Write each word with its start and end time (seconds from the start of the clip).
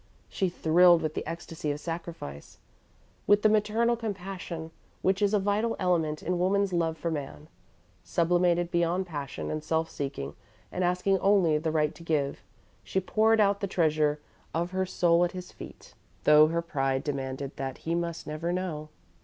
She 0.29 0.49
thrilled 0.49 1.03
with 1.03 1.13
the 1.13 1.23
ecstasy 1.27 1.69
of 1.69 1.79
sacrifice; 1.79 2.57
with 3.27 3.43
that 3.43 3.49
maternal 3.49 3.95
compassion 3.95 4.71
which 5.03 5.21
is 5.21 5.31
a 5.31 5.37
vital 5.37 5.75
element 5.77 6.23
in 6.23 6.39
woman's 6.39 6.73
love 6.73 6.97
for 6.97 7.11
man. 7.11 7.47
Sublimated 8.03 8.71
beyond 8.71 9.05
passion 9.05 9.51
and 9.51 9.63
self 9.63 9.91
seeking, 9.91 10.33
and 10.71 10.83
asking 10.83 11.19
only 11.19 11.59
the 11.59 11.69
right 11.71 11.93
to 11.93 12.01
give, 12.01 12.41
she 12.83 12.99
poured 12.99 13.39
out 13.39 13.59
the 13.59 13.67
treasure 13.67 14.19
of 14.55 14.71
her 14.71 14.87
soul 14.87 15.23
at 15.23 15.33
his 15.33 15.51
feet, 15.51 15.93
though 16.23 16.47
her 16.47 16.63
pride 16.63 17.03
demanded 17.03 17.55
that 17.57 17.77
he 17.85 17.93
must 17.93 18.25
never 18.25 18.51
know. 18.51 18.89